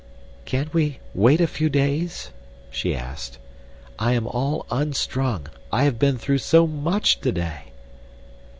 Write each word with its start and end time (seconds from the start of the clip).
"Can't 0.45 0.73
we 0.73 0.99
wait 1.13 1.39
a 1.41 1.45
few 1.45 1.69
days?" 1.69 2.31
she 2.71 2.95
asked. 2.95 3.37
"I 3.99 4.13
am 4.13 4.25
all 4.25 4.65
unstrung. 4.71 5.45
I 5.71 5.83
have 5.83 5.99
been 5.99 6.17
through 6.17 6.39
so 6.39 6.65
much 6.65 7.19
today." 7.19 7.65